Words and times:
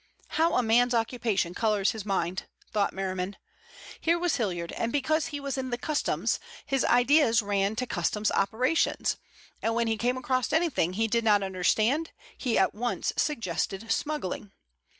How 0.29 0.55
a 0.55 0.63
man's 0.63 0.95
occupation 0.95 1.53
colors 1.53 1.91
his 1.91 2.07
mind! 2.07 2.47
thought 2.71 2.91
Merriman. 2.91 3.37
Here 3.99 4.17
was 4.17 4.37
Hilliard, 4.37 4.71
and 4.71 4.91
because 4.91 5.27
he 5.27 5.39
was 5.39 5.59
in 5.59 5.69
the 5.69 5.77
Customs 5.77 6.39
his 6.65 6.83
ideas 6.83 7.43
ran 7.43 7.75
to 7.75 7.85
Customs 7.85 8.31
operations, 8.31 9.17
and 9.61 9.75
when 9.75 9.85
he 9.85 9.97
came 9.97 10.17
across 10.17 10.53
anything 10.53 10.93
he 10.93 11.05
did 11.07 11.23
not 11.23 11.43
understand 11.43 12.13
he 12.35 12.57
at 12.57 12.73
once 12.73 13.13
suggested 13.15 13.91
smuggling. 13.91 14.51